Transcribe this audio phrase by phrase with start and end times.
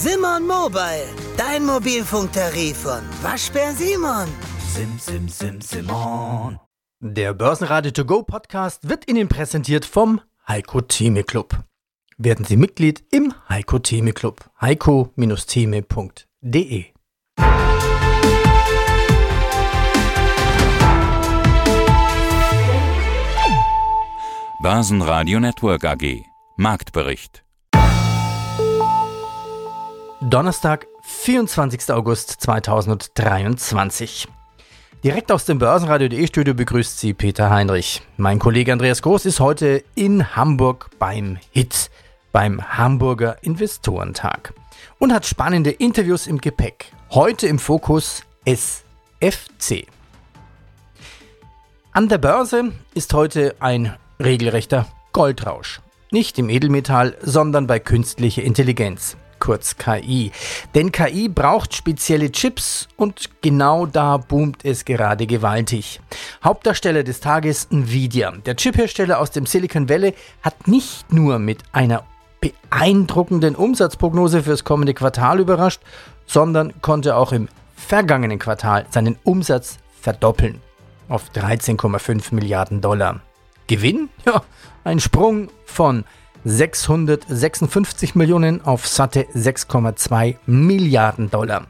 [0.00, 4.28] Simon Mobile, dein Mobilfunktarif von Waschbär Simon.
[4.72, 6.60] Sim, sim, sim, Simon.
[7.00, 11.64] Der Börsenradio To Go Podcast wird Ihnen präsentiert vom Heiko Theme Club.
[12.16, 14.48] Werden Sie Mitglied im Heiko Theme Club.
[14.60, 16.84] heiko-theme.de
[24.62, 26.22] Börsenradio Network AG.
[26.56, 27.42] Marktbericht.
[30.20, 31.92] Donnerstag, 24.
[31.92, 34.26] August 2023.
[35.04, 38.02] Direkt aus dem Börsenradio.de Studio begrüßt Sie Peter Heinrich.
[38.16, 41.88] Mein Kollege Andreas Groß ist heute in Hamburg beim HIT,
[42.32, 44.54] beim Hamburger Investorentag
[44.98, 46.86] und hat spannende Interviews im Gepäck.
[47.12, 49.86] Heute im Fokus SFC.
[51.92, 55.80] An der Börse ist heute ein regelrechter Goldrausch.
[56.10, 60.32] Nicht im Edelmetall, sondern bei künstlicher Intelligenz, kurz KI.
[60.74, 66.00] Denn KI braucht spezielle Chips und genau da boomt es gerade gewaltig.
[66.42, 68.32] Hauptdarsteller des Tages Nvidia.
[68.44, 72.04] Der Chiphersteller aus dem Silicon Valley hat nicht nur mit einer
[72.40, 75.80] beeindruckenden Umsatzprognose fürs kommende Quartal überrascht,
[76.26, 80.60] sondern konnte auch im vergangenen Quartal seinen Umsatz verdoppeln
[81.08, 83.20] auf 13,5 Milliarden Dollar.
[83.66, 84.08] Gewinn?
[84.26, 84.42] Ja,
[84.84, 86.04] ein Sprung von
[86.44, 91.66] 656 Millionen auf satte 6,2 Milliarden Dollar.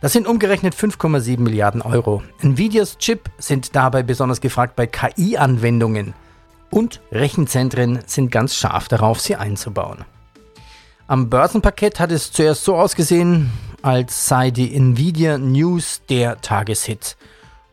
[0.00, 2.22] Das sind umgerechnet 5,7 Milliarden Euro.
[2.42, 6.14] Nvidias Chip sind dabei besonders gefragt bei KI-Anwendungen
[6.70, 10.04] und Rechenzentren sind ganz scharf darauf, sie einzubauen.
[11.06, 13.50] Am Börsenpaket hat es zuerst so ausgesehen,
[13.82, 17.16] als sei die Nvidia News der Tageshit.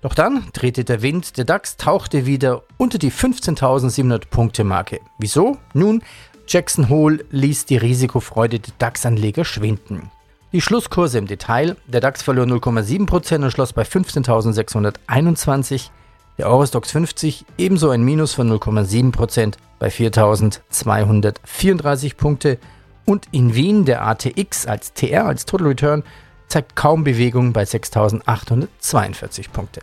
[0.07, 5.01] Doch dann drehte der Wind, der DAX tauchte wieder unter die 15.700 Punkte Marke.
[5.17, 5.57] Wieso?
[5.73, 6.01] Nun,
[6.47, 10.09] Jackson Hole ließ die Risikofreude der DAX-Anleger schwinden.
[10.53, 15.89] Die Schlusskurse im Detail, der DAX verlor 0,7% und schloss bei 15.621,
[16.37, 22.59] der Eurostox 50 ebenso ein Minus von 0,7% bei 4.234 Punkte
[23.03, 26.03] und in Wien der ATX als TR, als Total Return,
[26.47, 29.81] zeigt kaum Bewegung bei 6.842 Punkte.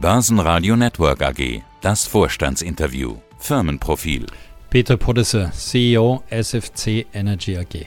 [0.00, 1.60] Börsenradio Network AG.
[1.82, 3.16] Das Vorstandsinterview.
[3.36, 4.24] Firmenprofil.
[4.70, 7.84] Peter Podesser, CEO SFC Energy AG.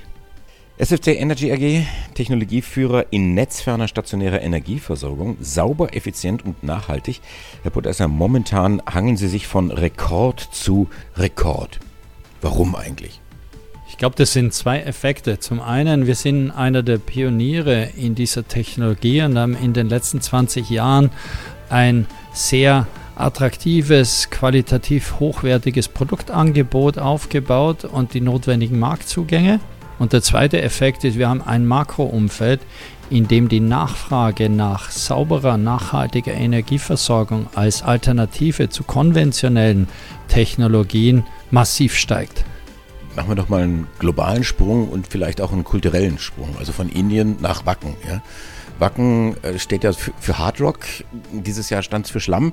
[0.77, 7.19] SFC Energy AG, Technologieführer in netzferner stationärer Energieversorgung, sauber, effizient und nachhaltig.
[7.63, 11.79] Herr Podesser, momentan hangeln Sie sich von Rekord zu Rekord.
[12.41, 13.21] Warum eigentlich?
[13.89, 15.39] Ich glaube, das sind zwei Effekte.
[15.39, 20.21] Zum einen, wir sind einer der Pioniere in dieser Technologie und haben in den letzten
[20.21, 21.09] 20 Jahren
[21.69, 29.59] ein sehr attraktives, qualitativ hochwertiges Produktangebot aufgebaut und die notwendigen Marktzugänge.
[29.99, 32.61] Und der zweite Effekt ist, wir haben ein Makroumfeld,
[33.09, 39.87] in dem die Nachfrage nach sauberer, nachhaltiger Energieversorgung als Alternative zu konventionellen
[40.27, 42.43] Technologien massiv steigt.
[43.15, 46.89] Machen wir doch mal einen globalen Sprung und vielleicht auch einen kulturellen Sprung, also von
[46.89, 47.95] Indien nach Wacken.
[48.07, 48.23] Ja?
[48.83, 50.79] Wacken äh, steht ja für, für Hard Rock.
[51.31, 52.51] Dieses Jahr stand es für Schlamm.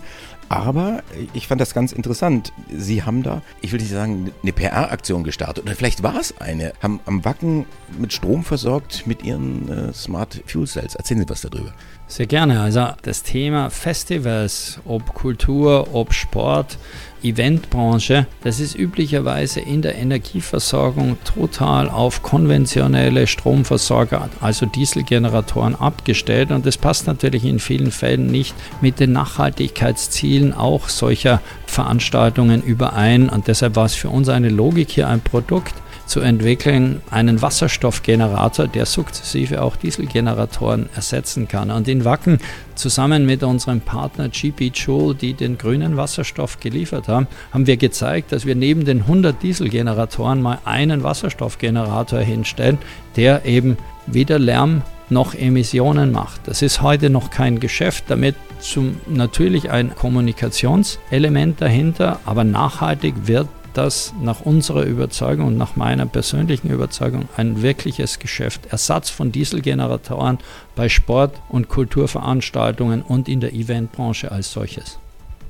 [0.49, 1.03] Aber
[1.33, 2.53] ich fand das ganz interessant.
[2.73, 5.65] Sie haben da, ich will nicht sagen, eine PR-Aktion gestartet.
[5.65, 6.73] Oder vielleicht war es eine.
[6.83, 7.67] Haben am Wacken
[7.99, 10.95] mit Strom versorgt mit ihren äh, Smart Fuel Cells.
[10.95, 11.73] Erzählen Sie was darüber.
[12.07, 12.61] Sehr gerne.
[12.61, 16.79] Also das Thema Festivals, ob Kultur, ob Sport,
[17.23, 26.51] Eventbranche, das ist üblicherweise in der Energieversorgung total auf konventionelle Stromversorger, also Dieselgeneratoren abgestellt.
[26.51, 33.29] Und das passt natürlich in vielen Fällen nicht mit den Nachhaltigkeitszielen auch solcher Veranstaltungen überein.
[33.29, 35.75] Und deshalb war es für uns eine Logik hier ein Produkt
[36.11, 41.71] zu entwickeln, einen Wasserstoffgenerator, der sukzessive auch Dieselgeneratoren ersetzen kann.
[41.71, 42.39] Und in Wacken
[42.75, 48.33] zusammen mit unserem Partner GP Joule, die den grünen Wasserstoff geliefert haben, haben wir gezeigt,
[48.33, 52.79] dass wir neben den 100 Dieselgeneratoren mal einen Wasserstoffgenerator hinstellen,
[53.15, 56.41] der eben weder Lärm noch Emissionen macht.
[56.47, 63.49] Das ist heute noch kein Geschäft, damit zum, natürlich ein Kommunikationselement dahinter, aber nachhaltig wird
[63.75, 68.67] das nach unserer Überzeugung und nach meiner persönlichen Überzeugung ein wirkliches Geschäft.
[68.71, 70.39] Ersatz von Dieselgeneratoren
[70.77, 74.99] bei Sport- und Kulturveranstaltungen und in der Eventbranche als solches.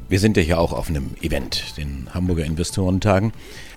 [0.08, 3.32] Wir sind ja hier auch auf einem Event, den Hamburger Investorentagen.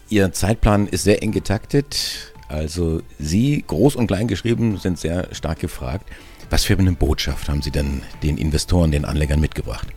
[0.09, 2.33] Ihr Zeitplan ist sehr eng getaktet.
[2.47, 6.09] Also Sie, groß und klein geschrieben, sind sehr stark gefragt.
[6.49, 9.87] Was für eine Botschaft haben Sie denn den Investoren, den Anlegern mitgebracht?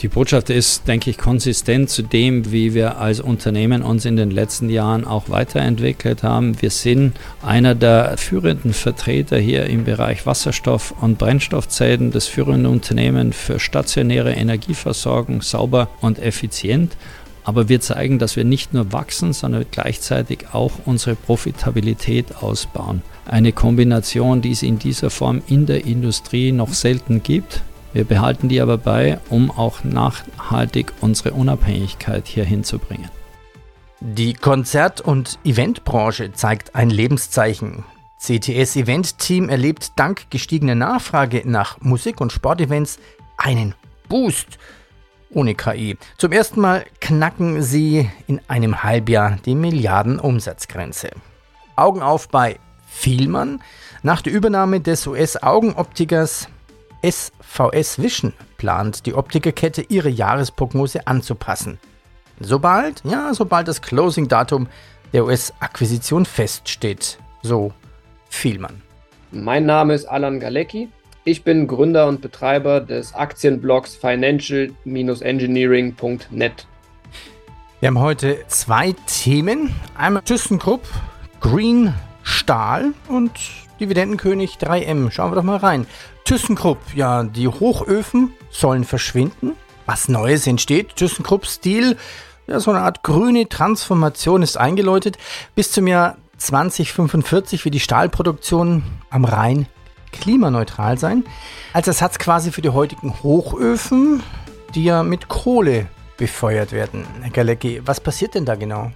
[0.00, 4.30] Die Botschaft ist, denke ich, konsistent zu dem, wie wir als Unternehmen uns in den
[4.30, 6.60] letzten Jahren auch weiterentwickelt haben.
[6.60, 13.32] Wir sind einer der führenden Vertreter hier im Bereich Wasserstoff- und Brennstoffzellen, das führende Unternehmen
[13.32, 16.96] für stationäre Energieversorgung, sauber und effizient.
[17.44, 23.02] Aber wir zeigen, dass wir nicht nur wachsen, sondern gleichzeitig auch unsere Profitabilität ausbauen.
[23.26, 27.62] Eine Kombination, die es in dieser Form in der Industrie noch selten gibt.
[27.94, 33.08] Wir behalten die aber bei, um auch nachhaltig unsere Unabhängigkeit hier hinzubringen.
[34.00, 37.84] Die Konzert- und Eventbranche zeigt ein Lebenszeichen.
[38.18, 42.98] CTS Event Team erlebt dank gestiegener Nachfrage nach Musik- und Sportevents
[43.36, 43.76] einen
[44.08, 44.58] Boost
[45.30, 45.96] ohne KI.
[46.18, 51.10] Zum ersten Mal knacken sie in einem Halbjahr die Milliarden-Umsatzgrenze.
[51.76, 52.58] Augen auf bei
[52.88, 53.62] Vielmann.
[54.02, 56.48] Nach der Übernahme des US-Augenoptikers
[57.04, 61.78] SVS Vision plant die Optikerkette ihre Jahresprognose anzupassen.
[62.40, 64.66] Sobald, ja, sobald das Closing-Datum
[65.12, 67.18] der US-Akquisition feststeht.
[67.42, 67.72] So
[68.28, 68.82] Vielmann.
[69.30, 70.88] Mein Name ist Alan Galecki.
[71.24, 76.66] Ich bin Gründer und Betreiber des Aktienblogs financial-engineering.net.
[77.80, 79.74] Wir haben heute zwei Themen.
[79.96, 80.82] Einmal ThyssenKrupp,
[81.40, 83.32] Green Stahl und
[83.80, 85.10] Dividendenkönig 3M.
[85.10, 85.86] Schauen wir doch mal rein.
[86.24, 89.52] ThyssenKrupp, ja, die Hochöfen sollen verschwinden.
[89.86, 90.96] Was Neues entsteht.
[90.96, 91.98] ThyssenKrupp-Stil,
[92.46, 95.18] ja, so eine Art grüne Transformation ist eingeläutet.
[95.54, 99.66] Bis zum Jahr 2045 wird die Stahlproduktion am Rhein
[100.12, 101.24] klimaneutral sein.
[101.72, 104.22] Als Ersatz quasi für die heutigen Hochöfen,
[104.74, 105.86] die ja mit Kohle
[106.16, 107.04] befeuert werden.
[107.20, 108.92] Herr Galecki, was passiert denn da genau?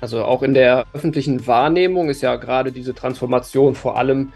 [0.00, 4.32] Also auch in der öffentlichen Wahrnehmung ist ja gerade diese Transformation vor allem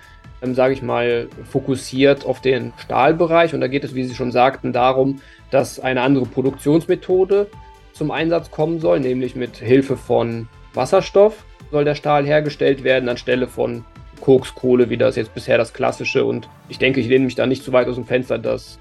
[0.53, 3.55] sage ich mal, fokussiert auf den Stahlbereich.
[3.55, 5.21] Und da geht es, wie Sie schon sagten, darum,
[5.51, 7.47] dass eine andere Produktionsmethode
[7.95, 13.47] zum Einsatz kommen soll, nämlich mit Hilfe von Wasserstoff soll der Stahl hergestellt werden, anstelle
[13.47, 13.85] von
[14.21, 16.25] Kokskohle, wie das jetzt bisher das klassische.
[16.25, 18.79] Und ich denke, ich lehne mich da nicht zu weit aus dem Fenster, das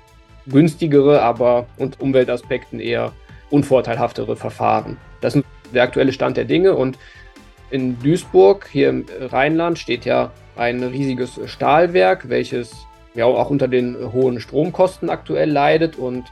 [0.47, 3.13] günstigere, aber und Umweltaspekten eher
[3.49, 4.97] unvorteilhaftere Verfahren.
[5.21, 6.75] Das ist der aktuelle Stand der Dinge.
[6.75, 6.97] Und
[7.71, 12.85] in Duisburg, hier im Rheinland, steht ja ein riesiges Stahlwerk, welches
[13.15, 15.97] ja auch unter den hohen Stromkosten aktuell leidet.
[15.97, 16.25] Und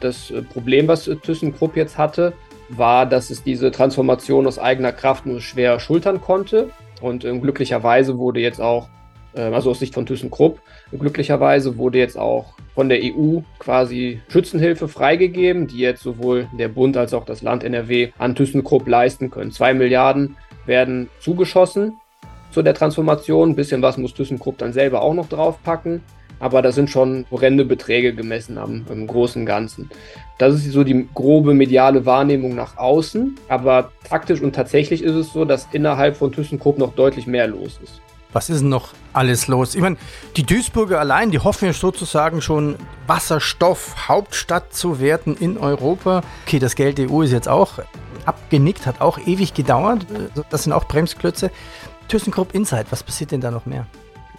[0.00, 2.32] das Problem, was ThyssenKrupp jetzt hatte,
[2.68, 6.70] war, dass es diese Transformation aus eigener Kraft nur schwer schultern konnte.
[7.00, 8.88] Und äh, glücklicherweise wurde jetzt auch,
[9.34, 10.60] äh, also aus Sicht von ThyssenKrupp,
[10.98, 16.96] glücklicherweise wurde jetzt auch von der EU quasi Schützenhilfe freigegeben, die jetzt sowohl der Bund
[16.96, 19.50] als auch das Land NRW an ThyssenKrupp leisten können.
[19.50, 20.36] Zwei Milliarden
[20.66, 21.94] werden zugeschossen
[22.50, 23.50] zu der Transformation.
[23.50, 26.02] Ein bisschen was muss ThyssenKrupp dann selber auch noch draufpacken.
[26.40, 29.90] Aber das sind schon horrende Beträge gemessen am im großen Ganzen.
[30.38, 33.36] Das ist so die grobe mediale Wahrnehmung nach außen.
[33.48, 37.80] Aber faktisch und tatsächlich ist es so, dass innerhalb von ThyssenKrupp noch deutlich mehr los
[37.82, 38.00] ist.
[38.32, 39.74] Was ist denn noch alles los?
[39.74, 39.96] Ich meine,
[40.36, 46.22] die Duisburger allein, die hoffen ja sozusagen schon, Wasserstoff-Hauptstadt zu werden in Europa.
[46.46, 47.78] Okay, das Geld der EU ist jetzt auch
[48.26, 50.06] abgenickt, hat auch ewig gedauert.
[50.50, 51.50] Das sind auch Bremsklötze.
[52.08, 53.86] ThyssenKrupp Insight, was passiert denn da noch mehr?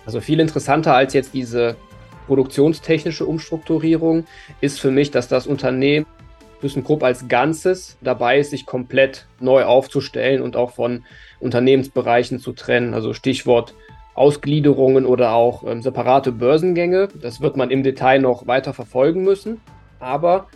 [0.06, 1.76] Also viel interessanter als jetzt diese
[2.28, 4.26] produktionstechnische Umstrukturierung
[4.62, 6.06] ist für mich, dass das Unternehmen
[6.62, 11.04] ThyssenKrupp als Ganzes dabei ist, sich komplett neu aufzustellen und auch von
[11.40, 12.94] Unternehmensbereichen zu trennen.
[12.94, 13.74] Also Stichwort
[14.16, 17.08] Ausgliederungen oder auch ähm, separate Börsengänge.
[17.22, 19.62] Das wird man im Detail noch weiter verfolgen müssen.
[20.00, 20.48] Aber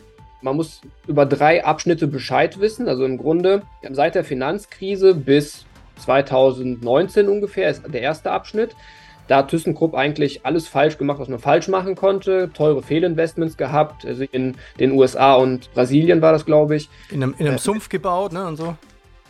[0.41, 2.89] man muss über drei Abschnitte Bescheid wissen.
[2.89, 5.65] Also im Grunde seit der Finanzkrise bis
[5.97, 8.75] 2019 ungefähr ist der erste Abschnitt.
[9.27, 12.51] Da hat ThyssenKrupp eigentlich alles falsch gemacht, was man falsch machen konnte.
[12.53, 14.05] Teure Fehlinvestments gehabt.
[14.05, 16.89] Also in den USA und Brasilien war das, glaube ich.
[17.09, 18.45] In einem, in einem äh, Sumpf gebaut, ne?
[18.45, 18.75] Und so.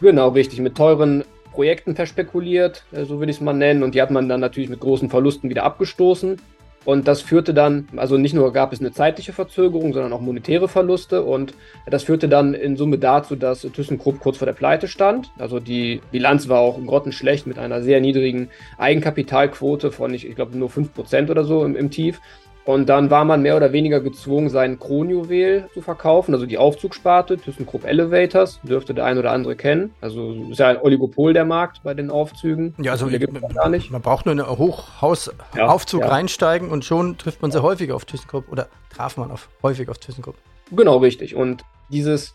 [0.02, 0.60] Genau, richtig.
[0.60, 3.84] Mit teuren Projekten verspekuliert, äh, so würde ich es mal nennen.
[3.84, 6.42] Und die hat man dann natürlich mit großen Verlusten wieder abgestoßen.
[6.86, 10.68] Und das führte dann, also nicht nur gab es eine zeitliche Verzögerung, sondern auch monetäre
[10.68, 11.24] Verluste.
[11.24, 11.54] Und
[11.86, 15.32] das führte dann in Summe dazu, dass ThyssenKrupp kurz vor der Pleite stand.
[15.38, 20.58] Also die Bilanz war auch grottenschlecht mit einer sehr niedrigen Eigenkapitalquote von, ich, ich glaube,
[20.58, 22.20] nur 5% oder so im, im Tief.
[22.66, 27.38] Und dann war man mehr oder weniger gezwungen, seinen Kronjuwel zu verkaufen, also die Aufzugsparte,
[27.38, 29.94] ThyssenKrupp Elevators, dürfte der ein oder andere kennen.
[30.00, 32.74] Also ist ja ein Oligopol der Markt bei den Aufzügen.
[32.78, 33.08] Ja, also
[33.54, 33.92] gar nicht.
[33.92, 36.14] man braucht nur in einen Hochhausaufzug ja, ja.
[36.14, 39.98] reinsteigen und schon trifft man sehr häufig auf ThyssenKrupp oder traf man auf, häufig auf
[39.98, 40.36] ThyssenKrupp.
[40.72, 41.36] Genau, richtig.
[41.36, 42.34] Und dieses,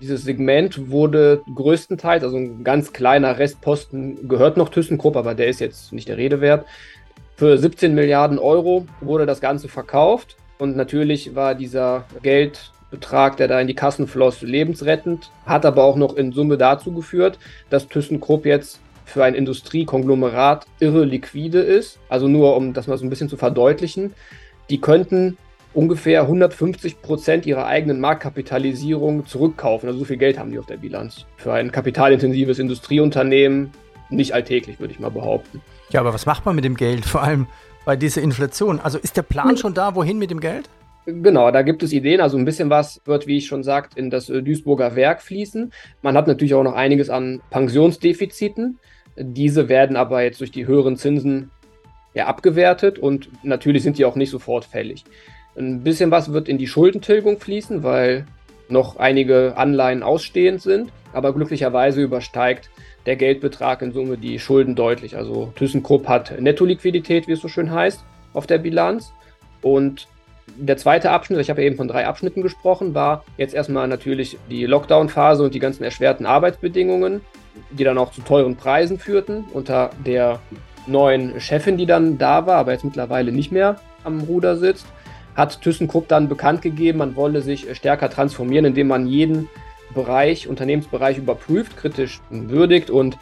[0.00, 5.60] dieses Segment wurde größtenteils, also ein ganz kleiner Restposten gehört noch ThyssenKrupp, aber der ist
[5.60, 6.66] jetzt nicht der Rede wert.
[7.40, 10.36] Für 17 Milliarden Euro wurde das Ganze verkauft.
[10.58, 15.96] Und natürlich war dieser Geldbetrag, der da in die Kassen floss, lebensrettend, hat aber auch
[15.96, 17.38] noch in Summe dazu geführt,
[17.70, 21.98] dass ThyssenKrupp jetzt für ein Industriekonglomerat irre liquide ist.
[22.10, 24.12] Also nur, um das mal so ein bisschen zu verdeutlichen,
[24.68, 25.38] die könnten
[25.72, 29.88] ungefähr 150 Prozent ihrer eigenen Marktkapitalisierung zurückkaufen.
[29.88, 31.24] Also so viel Geld haben die auf der Bilanz.
[31.38, 33.70] Für ein kapitalintensives Industrieunternehmen
[34.10, 35.62] nicht alltäglich, würde ich mal behaupten.
[35.90, 37.04] Ja, aber was macht man mit dem Geld?
[37.04, 37.46] Vor allem
[37.84, 38.80] bei dieser Inflation.
[38.80, 40.68] Also ist der Plan schon da, wohin mit dem Geld?
[41.06, 42.20] Genau, da gibt es Ideen.
[42.20, 45.72] Also ein bisschen was wird, wie ich schon sagt, in das äh, Duisburger Werk fließen.
[46.02, 48.78] Man hat natürlich auch noch einiges an Pensionsdefiziten.
[49.16, 51.50] Diese werden aber jetzt durch die höheren Zinsen
[52.14, 55.04] ja, abgewertet und natürlich sind die auch nicht sofort fällig.
[55.56, 58.26] Ein bisschen was wird in die Schuldentilgung fließen, weil
[58.68, 62.70] noch einige Anleihen ausstehend sind, aber glücklicherweise übersteigt
[63.06, 65.16] der Geldbetrag in Summe die Schulden deutlich.
[65.16, 69.12] Also ThyssenKrupp hat Netto-Liquidität, wie es so schön heißt, auf der Bilanz.
[69.62, 70.06] Und
[70.56, 74.38] der zweite Abschnitt, ich habe ja eben von drei Abschnitten gesprochen, war jetzt erstmal natürlich
[74.50, 77.20] die Lockdown-Phase und die ganzen erschwerten Arbeitsbedingungen,
[77.70, 80.40] die dann auch zu teuren Preisen führten unter der
[80.86, 84.86] neuen Chefin, die dann da war, aber jetzt mittlerweile nicht mehr am Ruder sitzt
[85.40, 89.48] hat ThyssenKrupp dann bekannt gegeben, man wolle sich stärker transformieren, indem man jeden
[89.94, 93.18] Bereich, Unternehmensbereich überprüft, kritisch würdigt und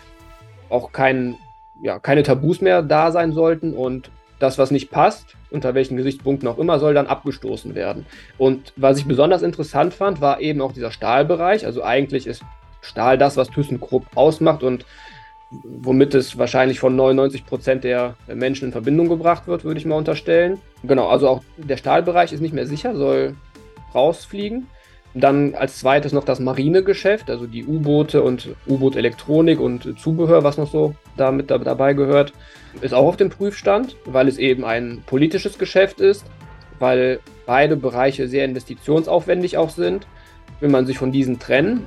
[0.69, 1.37] auch kein,
[1.81, 6.49] ja, keine Tabus mehr da sein sollten und das, was nicht passt, unter welchen Gesichtspunkten
[6.49, 8.07] auch immer, soll dann abgestoßen werden.
[8.37, 11.67] Und was ich besonders interessant fand, war eben auch dieser Stahlbereich.
[11.67, 12.43] Also eigentlich ist
[12.81, 14.85] Stahl das, was ThyssenKrupp ausmacht und
[15.51, 19.97] womit es wahrscheinlich von 99 Prozent der Menschen in Verbindung gebracht wird, würde ich mal
[19.97, 20.61] unterstellen.
[20.85, 23.35] Genau, also auch der Stahlbereich ist nicht mehr sicher, soll
[23.95, 24.69] rausfliegen.
[25.21, 30.71] Dann als zweites noch das Marinegeschäft, also die U-Boote und U-Boot-Elektronik und Zubehör, was noch
[30.71, 32.33] so damit dabei gehört,
[32.81, 36.25] ist auch auf dem Prüfstand, weil es eben ein politisches Geschäft ist,
[36.79, 40.07] weil beide Bereiche sehr investitionsaufwendig auch sind.
[40.61, 41.87] Will man sich von diesen trennen,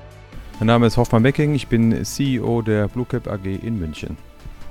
[0.61, 4.15] mein Name ist Hoffmann Becking, ich bin CEO der Bluecap AG in München.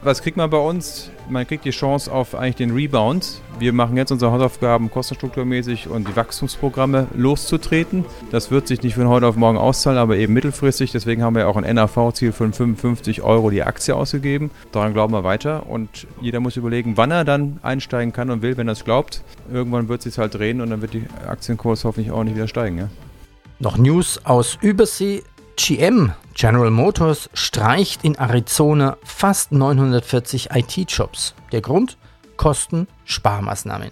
[0.02, 1.10] Was kriegt man bei uns?
[1.28, 3.42] Man kriegt die Chance auf eigentlich den Rebound.
[3.58, 8.06] Wir machen jetzt unsere Hausaufgaben kostenstrukturmäßig und die Wachstumsprogramme loszutreten.
[8.30, 10.90] Das wird sich nicht von heute auf morgen auszahlen, aber eben mittelfristig.
[10.90, 14.50] Deswegen haben wir auch ein NAV-Ziel von 55 Euro die Aktie ausgegeben.
[14.72, 18.56] Daran glauben wir weiter und jeder muss überlegen, wann er dann einsteigen kann und will,
[18.56, 19.22] wenn er es glaubt.
[19.52, 22.48] Irgendwann wird es sich halt drehen und dann wird die Aktienkurs hoffentlich auch nicht wieder
[22.48, 22.78] steigen.
[22.78, 22.88] Ja?
[23.62, 25.22] Noch News aus Übersee.
[25.62, 31.34] GM, General Motors, streicht in Arizona fast 940 IT-Jobs.
[31.52, 31.98] Der Grund?
[32.38, 33.90] Kosten, Sparmaßnahmen.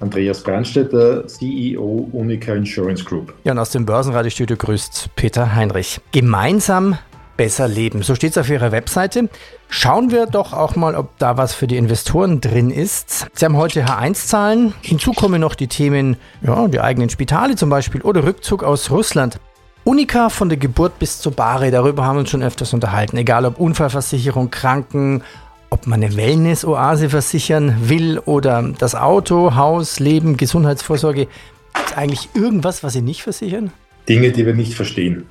[0.00, 3.32] Andreas Brandstätter, CEO Unica Insurance Group.
[3.44, 6.00] Ja, und aus dem Börsenradiostudio grüßt Peter Heinrich.
[6.10, 6.98] Gemeinsam
[7.36, 8.02] besser leben.
[8.02, 9.28] So steht es auf Ihrer Webseite.
[9.68, 13.26] Schauen wir doch auch mal, ob da was für die Investoren drin ist.
[13.32, 14.74] Sie haben heute H1-Zahlen.
[14.82, 19.38] Hinzu kommen noch die Themen, ja, die eigenen Spitale zum Beispiel oder Rückzug aus Russland.
[19.86, 23.16] Unika von der Geburt bis zur Bahre, darüber haben wir uns schon öfters unterhalten.
[23.18, 25.22] Egal ob Unfallversicherung, Kranken,
[25.70, 31.26] ob man eine Wellness-Oase versichern will oder das Auto, Haus, Leben, Gesundheitsvorsorge.
[31.26, 33.70] Gibt es eigentlich irgendwas, was Sie nicht versichern?
[34.08, 35.26] Dinge, die wir nicht verstehen.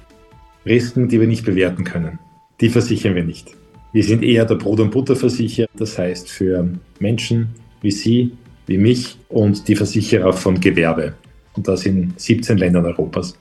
[0.66, 2.18] Risiken, die wir nicht bewerten können.
[2.62, 3.52] Die versichern wir nicht.
[3.92, 6.66] Wir sind eher der Brot- und Butterversicherer, das heißt für
[7.00, 7.50] Menschen
[7.82, 8.32] wie Sie,
[8.68, 11.14] wie mich und die Versicherer von Gewerbe.
[11.58, 13.38] Und das in 17 Ländern Europas.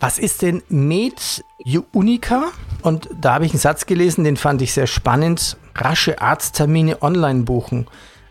[0.00, 1.44] Was ist denn Med
[1.92, 2.52] Unica?
[2.80, 5.58] Und da habe ich einen Satz gelesen, den fand ich sehr spannend.
[5.74, 7.86] Rasche Arzttermine online buchen.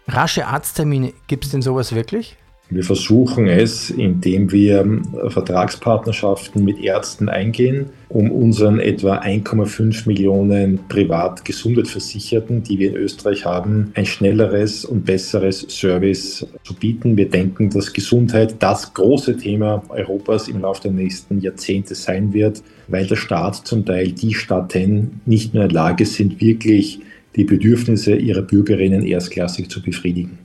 [0.08, 2.38] Rasche Arzttermine, gibt es denn sowas wirklich?
[2.72, 12.62] Wir versuchen es, indem wir Vertragspartnerschaften mit Ärzten eingehen, um unseren etwa 1,5 Millionen Privatgesundheitsversicherten,
[12.62, 17.18] die wir in Österreich haben, ein schnelleres und besseres Service zu bieten.
[17.18, 22.62] Wir denken, dass Gesundheit das große Thema Europas im Laufe der nächsten Jahrzehnte sein wird,
[22.88, 27.00] weil der Staat zum Teil die Staaten nicht mehr in der Lage sind, wirklich
[27.36, 30.38] die Bedürfnisse ihrer Bürgerinnen erstklassig zu befriedigen.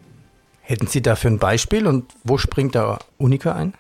[0.67, 3.75] Hätten Sie dafür ein Beispiel und wo springt da Unica ein?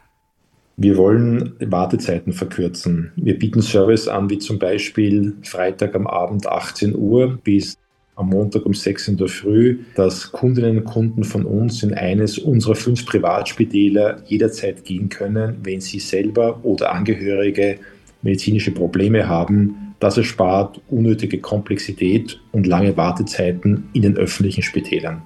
[0.76, 3.11] Wir wollen Wartezeiten verkürzen.
[3.17, 7.79] Wir bieten Service an, wie zum Beispiel Freitag am Abend 18 Uhr bis
[8.17, 12.37] am Montag um 6 in der Früh, dass Kundinnen und Kunden von uns in eines
[12.37, 17.79] unserer fünf Privatspitäler jederzeit gehen können, wenn sie selber oder Angehörige
[18.21, 19.95] medizinische Probleme haben.
[20.00, 25.23] Das erspart unnötige Komplexität und lange Wartezeiten in den öffentlichen Spitälern.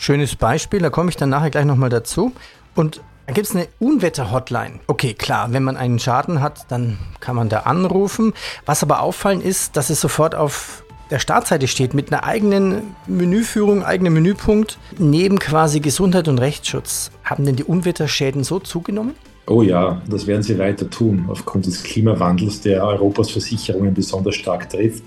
[0.00, 2.32] Schönes Beispiel, da komme ich dann nachher gleich nochmal dazu.
[2.74, 4.80] Und da gibt es eine Unwetter-Hotline.
[4.86, 8.32] Okay, klar, wenn man einen Schaden hat, dann kann man da anrufen.
[8.64, 13.84] Was aber auffallen ist, dass es sofort auf der Startseite steht mit einer eigenen Menüführung,
[13.84, 17.10] eigenem Menüpunkt, neben quasi Gesundheit und Rechtsschutz.
[17.22, 19.14] Haben denn die Unwetterschäden so zugenommen?
[19.48, 24.70] Oh ja, das werden sie weiter tun, aufgrund des Klimawandels, der Europas Versicherungen besonders stark
[24.70, 25.02] trifft.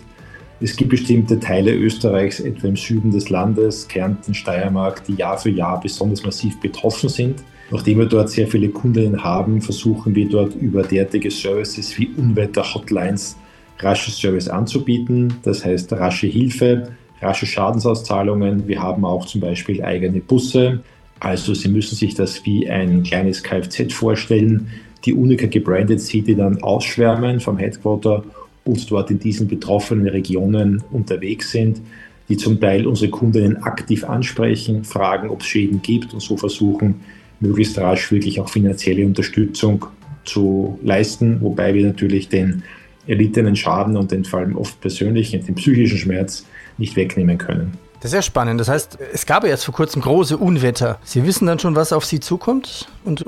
[0.64, 5.50] Es gibt bestimmte Teile Österreichs, etwa im Süden des Landes, Kärnten, Steiermark, die Jahr für
[5.50, 7.44] Jahr besonders massiv betroffen sind.
[7.70, 13.36] Nachdem wir dort sehr viele Kundinnen haben, versuchen wir dort über derartige Services wie Unwetter-Hotlines
[13.80, 15.34] rasche Service anzubieten.
[15.44, 18.66] Das heißt rasche Hilfe, rasche Schadensauszahlungen.
[18.66, 20.82] Wir haben auch zum Beispiel eigene Busse.
[21.20, 24.70] Also Sie müssen sich das wie ein kleines Kfz vorstellen.
[25.04, 28.24] Die Unica gebrandet sieht die dann ausschwärmen vom Headquarter
[28.66, 31.82] und dort in diesen betroffenen Regionen unterwegs sind,
[32.30, 37.02] die zum Teil unsere Kundinnen aktiv ansprechen, fragen, ob es Schäden gibt und so versuchen,
[37.40, 39.86] möglichst rasch wirklich auch finanzielle Unterstützung
[40.24, 42.64] zu leisten, wobei wir natürlich den
[43.06, 46.46] erlittenen Schaden und den vor allem oft persönlichen, den psychischen Schmerz
[46.78, 47.78] nicht wegnehmen können.
[48.00, 48.60] Das ist ja spannend.
[48.60, 51.00] Das heißt, es gab ja erst vor kurzem große Unwetter.
[51.04, 53.26] Sie wissen dann schon, was auf Sie zukommt und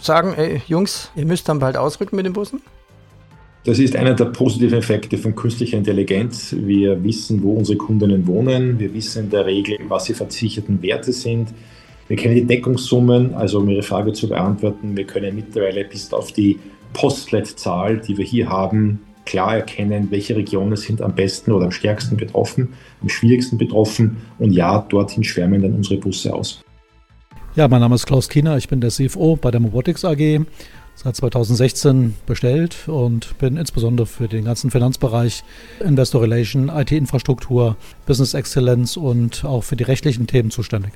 [0.00, 2.60] sagen, ey, Jungs, ihr müsst dann bald ausrücken mit den Bussen?
[3.68, 6.56] Das ist einer der positiven Effekte von künstlicher Intelligenz.
[6.58, 8.78] Wir wissen, wo unsere Kundinnen wohnen.
[8.78, 11.50] Wir wissen in der Regel, was die versicherten Werte sind.
[12.08, 13.34] Wir kennen die Deckungssummen.
[13.34, 16.58] Also um Ihre Frage zu beantworten, wir können mittlerweile bis auf die
[16.94, 22.16] Postleitzahl, die wir hier haben, klar erkennen, welche Regionen sind am besten oder am stärksten
[22.16, 22.72] betroffen,
[23.02, 24.16] am schwierigsten betroffen.
[24.38, 26.64] Und ja, dorthin schwärmen dann unsere Busse aus.
[27.54, 30.40] Ja, mein Name ist Klaus Kiener, ich bin der CFO bei der Mobotics AG,
[31.02, 35.44] seit 2016 bestellt und bin insbesondere für den ganzen Finanzbereich,
[35.80, 37.76] Investor Relation, IT-Infrastruktur,
[38.06, 40.92] Business Excellence und auch für die rechtlichen Themen zuständig.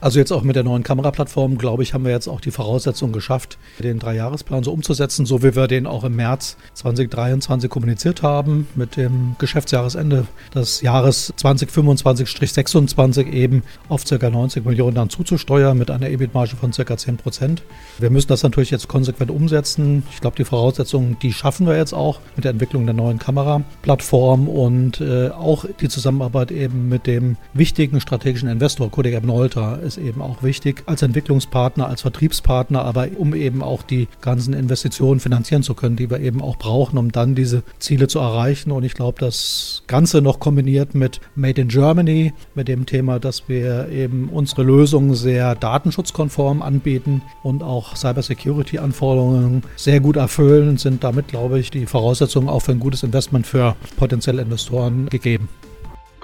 [0.00, 3.12] Also jetzt auch mit der neuen Kameraplattform, glaube ich, haben wir jetzt auch die Voraussetzungen
[3.12, 8.66] geschafft, den Dreijahresplan so umzusetzen, so wie wir den auch im März 2023 kommuniziert haben,
[8.74, 14.28] mit dem Geschäftsjahresende des Jahres 2025-26 eben auf ca.
[14.28, 16.96] 90 Millionen dann zuzusteuern mit einer EBIT-Marge von ca.
[16.96, 17.62] 10 Prozent.
[17.98, 20.02] Wir müssen das natürlich jetzt konsequent umsetzen.
[20.12, 24.48] Ich glaube, die Voraussetzungen, die schaffen wir jetzt auch mit der Entwicklung der neuen Kameraplattform
[24.48, 30.22] und äh, auch die Zusammenarbeit eben mit dem wichtigen strategischen Investor Kodak Abnolta ist eben
[30.22, 35.74] auch wichtig als Entwicklungspartner, als Vertriebspartner, aber um eben auch die ganzen Investitionen finanzieren zu
[35.74, 38.70] können, die wir eben auch brauchen, um dann diese Ziele zu erreichen.
[38.70, 43.48] Und ich glaube, das Ganze noch kombiniert mit Made in Germany, mit dem Thema, dass
[43.48, 51.28] wir eben unsere Lösungen sehr datenschutzkonform anbieten und auch Cybersecurity-Anforderungen sehr gut erfüllen, sind damit,
[51.28, 55.48] glaube ich, die Voraussetzungen auch für ein gutes Investment für potenzielle Investoren gegeben.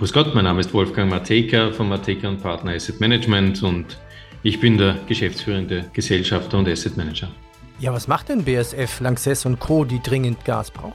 [0.00, 3.98] Grüß Gott, mein Name ist Wolfgang Mateka von Mateka Partner Asset Management und
[4.42, 7.28] ich bin der geschäftsführende Gesellschafter und Asset Manager.
[7.80, 10.94] Ja, was macht denn BSF, Lanxess und Co., die dringend Gas brauchen?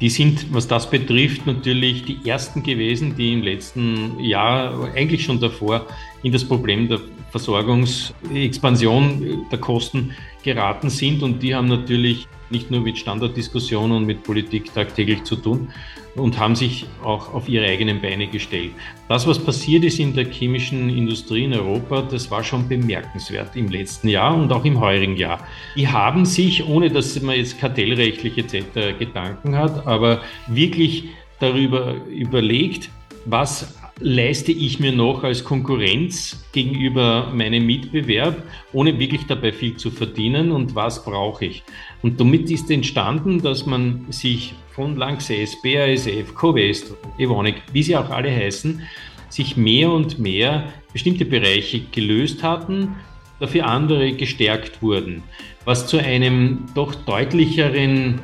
[0.00, 5.40] Die sind, was das betrifft, natürlich die ersten gewesen, die im letzten Jahr, eigentlich schon
[5.40, 5.86] davor,
[6.22, 10.12] in das Problem der Versorgungsexpansion der Kosten
[10.42, 11.22] geraten sind.
[11.22, 15.68] Und die haben natürlich nicht nur mit Standarddiskussionen und mit Politik tagtäglich zu tun
[16.14, 18.70] und haben sich auch auf ihre eigenen Beine gestellt.
[19.08, 23.68] Das, was passiert ist in der chemischen Industrie in Europa, das war schon bemerkenswert im
[23.68, 25.40] letzten Jahr und auch im heurigen Jahr.
[25.76, 28.98] Die haben sich, ohne dass man jetzt kartellrechtlich etc.
[28.98, 31.04] Gedanken hat, aber wirklich
[31.38, 32.88] darüber überlegt,
[33.26, 39.90] was leiste ich mir noch als Konkurrenz gegenüber meinem Mitbewerb, ohne wirklich dabei viel zu
[39.90, 41.62] verdienen und was brauche ich.
[42.02, 48.10] Und damit ist entstanden, dass man sich von Lanxess, BASF, Covest, Evonik, wie sie auch
[48.10, 48.82] alle heißen,
[49.30, 52.96] sich mehr und mehr bestimmte Bereiche gelöst hatten,
[53.40, 55.22] dafür andere gestärkt wurden,
[55.64, 58.20] was zu einem doch deutlicheren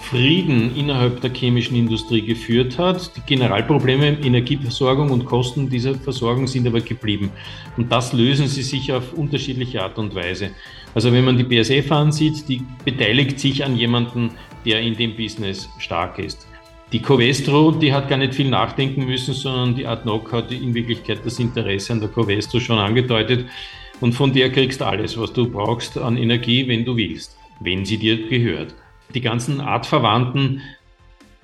[0.00, 3.14] Frieden innerhalb der chemischen Industrie geführt hat.
[3.16, 7.30] Die Generalprobleme Energieversorgung und Kosten dieser Versorgung sind aber geblieben.
[7.76, 10.50] Und das lösen sie sich auf unterschiedliche Art und Weise.
[10.94, 14.30] Also wenn man die BSF ansieht, die beteiligt sich an jemanden,
[14.64, 16.46] der in dem Business stark ist.
[16.92, 21.20] Die Covestro, die hat gar nicht viel nachdenken müssen, sondern die Adnoc hat in Wirklichkeit
[21.22, 23.46] das Interesse an der Covestro schon angedeutet.
[24.00, 27.84] Und von der kriegst du alles, was du brauchst an Energie, wenn du willst, wenn
[27.84, 28.74] sie dir gehört
[29.14, 30.62] die ganzen artverwandten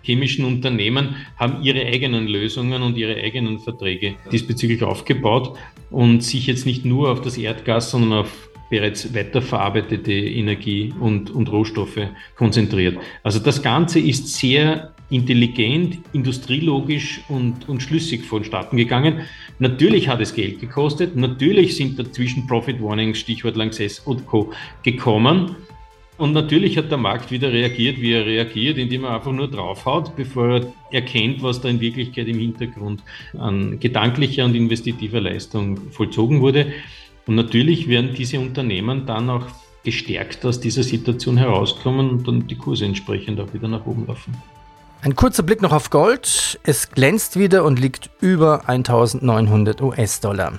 [0.02, 5.56] chemischen Unternehmen haben ihre eigenen Lösungen und ihre eigenen Verträge diesbezüglich aufgebaut
[5.90, 11.50] und sich jetzt nicht nur auf das Erdgas, sondern auf bereits weiterverarbeitete Energie und, und
[11.50, 12.98] Rohstoffe konzentriert.
[13.22, 19.20] Also das Ganze ist sehr intelligent, industrielogisch und, und schlüssig vonstatten gegangen.
[19.58, 24.52] Natürlich hat es Geld gekostet, natürlich sind dazwischen Profit Warnings, Stichwort Lanxess und Co.
[24.82, 25.56] gekommen.
[26.16, 30.14] Und natürlich hat der Markt wieder reagiert, wie er reagiert, indem er einfach nur draufhaut,
[30.14, 33.02] bevor er erkennt, was da in Wirklichkeit im Hintergrund
[33.36, 36.72] an gedanklicher und investitiver Leistung vollzogen wurde.
[37.26, 39.46] Und natürlich werden diese Unternehmen dann auch
[39.82, 44.34] gestärkt aus dieser Situation herauskommen und dann die Kurse entsprechend auch wieder nach oben laufen.
[45.02, 46.58] Ein kurzer Blick noch auf Gold.
[46.62, 50.54] Es glänzt wieder und liegt über 1900 US-Dollar.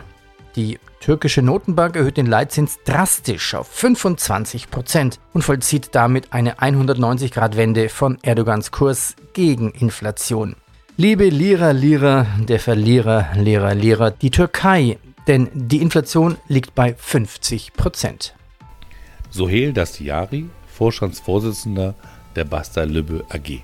[0.55, 7.89] Die türkische Notenbank erhöht den Leitzins drastisch auf 25 Prozent und vollzieht damit eine 190-Grad-Wende
[7.89, 10.55] von Erdogans Kurs gegen Inflation.
[10.97, 17.73] Liebe Lira, Lira, der Verlierer, Lira, Lira, die Türkei, denn die Inflation liegt bei 50
[17.73, 18.33] Prozent.
[19.29, 21.93] Sohel Dastiari, Vorstandsvorsitzender
[22.35, 23.61] der Basta Lübbe AG.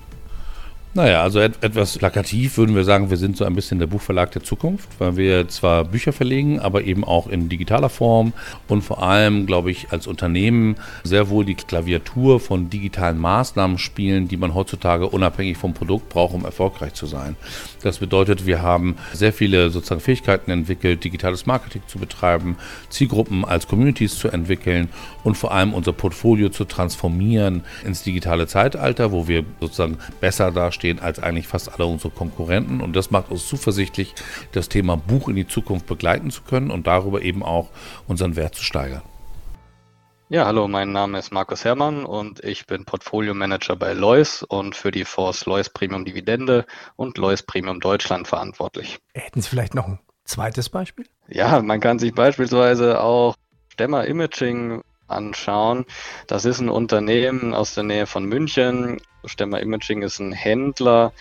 [0.94, 4.30] Naja, also et etwas plakativ würden wir sagen, wir sind so ein bisschen der Buchverlag
[4.32, 8.34] der Zukunft, weil wir zwar Bücher verlegen, aber eben auch in digitaler Form
[8.68, 14.28] und vor allem, glaube ich, als Unternehmen sehr wohl die Klaviatur von digitalen Maßnahmen spielen,
[14.28, 17.36] die man heutzutage unabhängig vom Produkt braucht, um erfolgreich zu sein.
[17.82, 22.58] Das bedeutet, wir haben sehr viele sozusagen Fähigkeiten entwickelt, digitales Marketing zu betreiben,
[22.90, 24.90] Zielgruppen als Communities zu entwickeln
[25.24, 30.81] und vor allem unser Portfolio zu transformieren ins digitale Zeitalter, wo wir sozusagen besser dastehen
[30.82, 32.80] stehen als eigentlich fast alle unsere Konkurrenten.
[32.80, 34.16] Und das macht uns zuversichtlich,
[34.50, 37.70] das Thema Buch in die Zukunft begleiten zu können und darüber eben auch
[38.08, 39.02] unseren Wert zu steigern.
[40.28, 44.74] Ja, hallo, mein Name ist Markus Herrmann und ich bin Portfolio Manager bei Lois und
[44.74, 46.66] für die Fonds Lois Premium Dividende
[46.96, 48.98] und Lois Premium Deutschland verantwortlich.
[49.14, 51.06] Hätten Sie vielleicht noch ein zweites Beispiel?
[51.28, 53.36] Ja, man kann sich beispielsweise auch
[53.68, 55.84] Stemmer Imaging anschauen.
[56.26, 59.00] Das ist ein Unternehmen aus der Nähe von München.
[59.24, 61.12] Stemmer Imaging ist ein Händler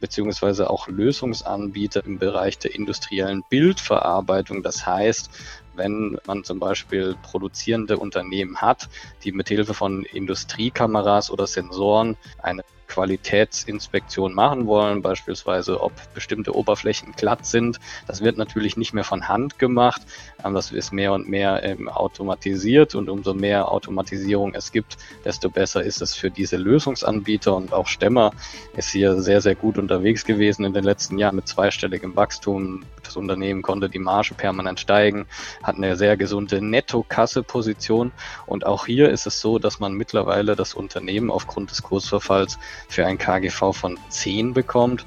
[0.00, 4.62] beziehungsweise auch Lösungsanbieter im Bereich der industriellen Bildverarbeitung.
[4.62, 5.30] Das heißt,
[5.74, 8.88] wenn man zum Beispiel produzierende Unternehmen hat,
[9.24, 17.12] die mit Hilfe von Industriekameras oder Sensoren eine Qualitätsinspektion machen wollen, beispielsweise ob bestimmte Oberflächen
[17.12, 17.78] glatt sind.
[18.06, 20.02] Das wird natürlich nicht mehr von Hand gemacht.
[20.44, 25.50] Ähm, das ist mehr und mehr ähm, automatisiert und umso mehr Automatisierung es gibt, desto
[25.50, 28.32] besser ist es für diese Lösungsanbieter und auch Stemmer
[28.76, 32.84] ist hier sehr, sehr gut unterwegs gewesen in den letzten Jahren mit zweistelligem Wachstum.
[33.08, 35.26] Das Unternehmen konnte die Marge permanent steigen,
[35.62, 38.12] hat eine sehr gesunde Netto-Kasse-Position
[38.44, 42.58] und auch hier ist es so, dass man mittlerweile das Unternehmen aufgrund des Kursverfalls
[42.90, 45.06] für ein KGV von 10 bekommt.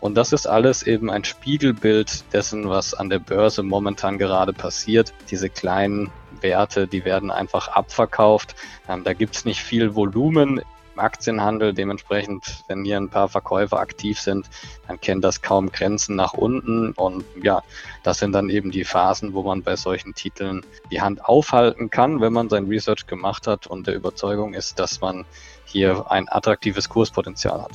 [0.00, 5.14] Und das ist alles eben ein Spiegelbild dessen, was an der Börse momentan gerade passiert.
[5.30, 8.56] Diese kleinen Werte, die werden einfach abverkauft.
[8.88, 10.62] Ähm, da gibt es nicht viel Volumen
[10.98, 11.72] Aktienhandel.
[11.72, 14.48] Dementsprechend, wenn hier ein paar Verkäufer aktiv sind,
[14.86, 16.92] dann kennt das kaum Grenzen nach unten.
[16.92, 17.62] Und ja,
[18.02, 22.20] das sind dann eben die Phasen, wo man bei solchen Titeln die Hand aufhalten kann,
[22.20, 25.24] wenn man sein Research gemacht hat und der Überzeugung ist, dass man
[25.64, 27.72] hier ein attraktives Kurspotenzial hat.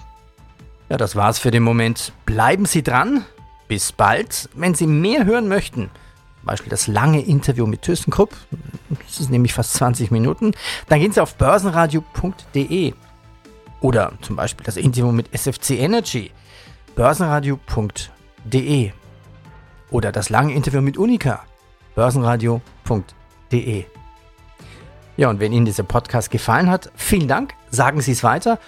[0.89, 2.11] Ja, das war's für den Moment.
[2.25, 3.25] Bleiben Sie dran.
[3.67, 4.49] Bis bald.
[4.53, 5.89] Wenn Sie mehr hören möchten,
[6.41, 8.35] zum Beispiel das lange Interview mit ThyssenKrupp,
[9.05, 10.51] das ist nämlich fast 20 Minuten,
[10.89, 12.93] dann gehen Sie auf börsenradio.de
[13.81, 16.31] oder zum Beispiel das Interview mit SFC Energy,
[16.95, 18.91] börsenradio.de
[19.89, 21.43] oder das lange Interview mit Unica,
[21.95, 23.85] börsenradio.de.
[25.17, 28.59] Ja, und wenn Ihnen dieser Podcast gefallen hat, vielen Dank, sagen Sie es weiter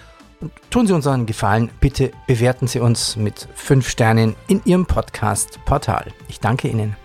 [0.41, 4.85] und tun Sie uns einen Gefallen, bitte bewerten Sie uns mit 5 Sternen in Ihrem
[4.85, 6.11] Podcast-Portal.
[6.27, 6.97] Ich danke Ihnen.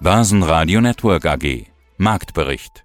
[0.00, 1.66] Börsenradio Network AG
[1.96, 2.84] Marktbericht